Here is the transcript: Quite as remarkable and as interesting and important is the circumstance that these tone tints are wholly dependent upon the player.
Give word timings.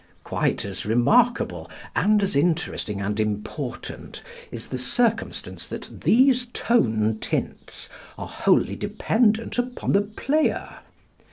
Quite 0.23 0.65
as 0.65 0.83
remarkable 0.83 1.69
and 1.95 2.23
as 2.23 2.35
interesting 2.35 3.01
and 3.01 3.19
important 3.19 4.23
is 4.49 4.69
the 4.69 4.79
circumstance 4.79 5.67
that 5.67 6.01
these 6.03 6.47
tone 6.53 7.19
tints 7.19 7.87
are 8.17 8.27
wholly 8.27 8.75
dependent 8.75 9.59
upon 9.59 9.91
the 9.91 10.01
player. 10.01 10.79